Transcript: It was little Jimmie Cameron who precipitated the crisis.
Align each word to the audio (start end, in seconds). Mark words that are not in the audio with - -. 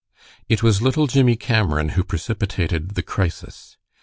It 0.49 0.63
was 0.63 0.81
little 0.81 1.05
Jimmie 1.05 1.35
Cameron 1.35 1.89
who 1.89 2.03
precipitated 2.03 2.95
the 2.95 3.03
crisis. 3.03 3.77